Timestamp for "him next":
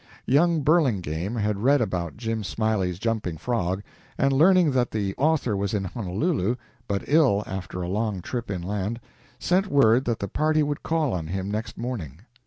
11.27-11.77